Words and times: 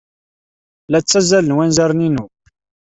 La 0.91 0.99
ttazzalen 1.01 1.55
wanzaren-inu. 1.57 2.25